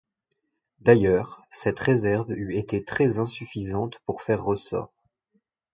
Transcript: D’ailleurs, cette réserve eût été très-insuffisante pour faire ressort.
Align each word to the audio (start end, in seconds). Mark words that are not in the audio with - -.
D’ailleurs, 0.79 1.43
cette 1.51 1.79
réserve 1.79 2.31
eût 2.31 2.57
été 2.57 2.83
très-insuffisante 2.83 3.99
pour 4.07 4.23
faire 4.23 4.43
ressort. 4.43 4.91